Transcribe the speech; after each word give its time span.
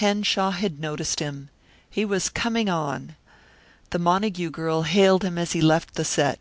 Henshaw 0.00 0.52
had 0.52 0.80
noticed 0.80 1.20
him. 1.20 1.50
He 1.90 2.06
was 2.06 2.30
coming 2.30 2.70
on. 2.70 3.14
The 3.90 3.98
Montague 3.98 4.48
girl 4.50 4.84
hailed 4.84 5.22
him 5.22 5.36
as 5.36 5.52
he 5.52 5.60
left 5.60 5.96
the 5.96 6.04
set. 6.06 6.38